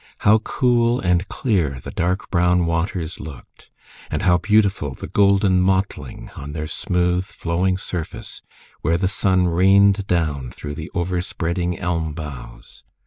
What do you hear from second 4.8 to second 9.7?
the golden mottling on their smooth, flowing surface, where the sun